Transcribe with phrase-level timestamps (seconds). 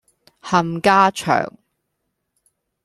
[0.41, 1.45] 冚家祥